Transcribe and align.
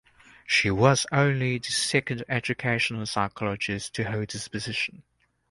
She 0.47 0.71
was 0.71 1.05
only 1.11 1.59
the 1.59 1.69
second 1.69 2.23
educational 2.27 3.05
psychologist 3.05 3.93
to 3.93 4.03
hold 4.05 4.31
this 4.31 4.47
position. 4.47 5.03